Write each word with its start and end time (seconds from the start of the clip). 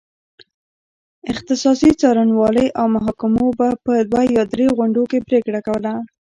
اختصاصي 1.31 1.91
څارنوالۍ 2.01 2.67
او 2.79 2.85
محاکمو 2.95 3.47
به 3.57 3.69
په 3.83 3.93
دوه 4.11 4.21
یا 4.35 4.43
درې 4.53 4.67
غونډو 4.77 5.03
کې 5.11 5.25
پرېکړه 5.27 5.59
کوله. 5.67 5.93